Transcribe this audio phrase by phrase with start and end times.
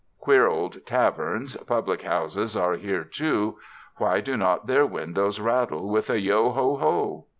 [0.17, 3.59] Queer old taverns, public houses, are here, too.
[3.97, 7.27] Why do not their windows rattle with a "Yo, ho, ho"?